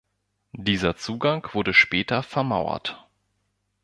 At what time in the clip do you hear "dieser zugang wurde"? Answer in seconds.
0.57-1.75